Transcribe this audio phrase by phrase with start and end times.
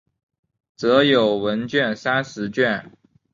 [0.75, 2.91] 着有文集三十卷。